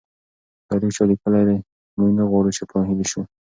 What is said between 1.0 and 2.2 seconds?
لیکلی دی؟ موږ